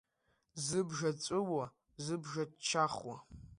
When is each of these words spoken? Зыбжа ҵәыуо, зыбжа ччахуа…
Зыбжа 0.65 1.11
ҵәыуо, 1.23 1.65
зыбжа 2.03 2.43
ччахуа… 2.51 3.17